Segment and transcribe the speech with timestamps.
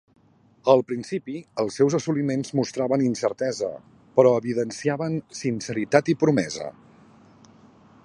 [0.71, 3.71] Al principi, els seus assoliments mostraven incertesa,
[4.19, 6.77] però evidenciaven sinceritat i promesa.